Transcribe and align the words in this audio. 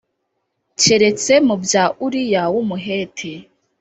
keretse 0.81 1.33
mu 1.47 1.55
bya 1.63 1.83
Uriya 2.05 2.43
w’Umuheti 2.53 3.31